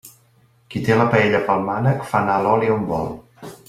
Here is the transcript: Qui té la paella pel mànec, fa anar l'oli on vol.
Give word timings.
Qui 0.75 0.81
té 0.87 0.95
la 1.01 1.05
paella 1.15 1.43
pel 1.51 1.63
mànec, 1.69 2.05
fa 2.13 2.25
anar 2.25 2.43
l'oli 2.47 2.75
on 2.79 2.93
vol. 2.95 3.17